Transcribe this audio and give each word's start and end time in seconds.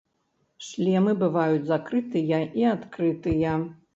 Шлемы 0.67 1.13
бываюць 1.23 1.67
закрытыя 1.71 2.39
і 2.61 2.67
адкрытыя. 2.73 3.55